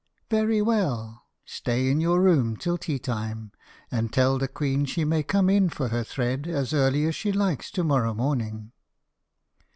[0.31, 3.51] "Very well; stay in your room till tea time,
[3.91, 7.31] and tell the queen she may come in for her thread as early as she
[7.31, 8.71] likes to morrow morning."